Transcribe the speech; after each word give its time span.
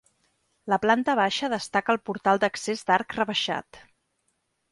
La 0.73 0.77
planta 0.85 1.13
baixa 1.19 1.49
destaca 1.53 1.93
el 1.95 2.01
portal 2.09 2.41
d'accés 2.45 2.83
d'arc 2.89 3.17
rebaixat. 3.21 3.83